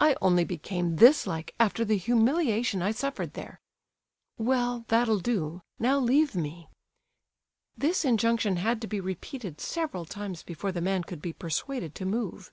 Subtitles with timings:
[0.00, 3.60] I only became this like after the humiliation I suffered there."
[4.36, 6.68] "Well—that'll do; now leave me."
[7.78, 12.04] This injunction had to be repeated several times before the man could be persuaded to
[12.04, 12.50] move.